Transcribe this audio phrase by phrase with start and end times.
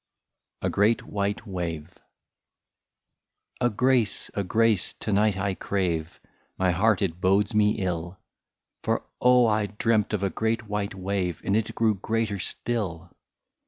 [0.63, 1.95] A GREAT WHITE WAVE.
[2.77, 6.19] '* A GRACE, a grace, to night I crave,—
[6.57, 8.17] My heart it bodes me ill;
[8.83, 9.45] For oh!
[9.45, 11.39] I dreamt of a great white wave.
[11.45, 13.11] And it grew greater still."